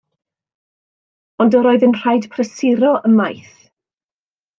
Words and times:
Ond 1.45 1.57
yr 1.59 1.67
oedd 1.71 1.85
yn 1.89 1.93
rhaid 1.99 2.25
prysuro 2.37 2.89
ymaith. 3.11 3.57